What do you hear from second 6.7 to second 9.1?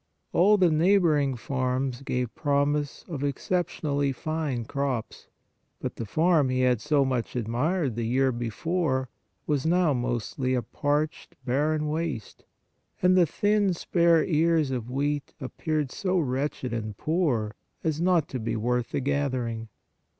so much admired the year before,